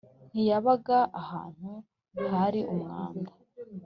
[0.31, 1.71] ntiyabaga ahantu
[2.31, 3.31] hari umwanda